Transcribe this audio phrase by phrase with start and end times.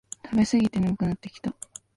[0.25, 1.53] 食べすぎて眠くなってきた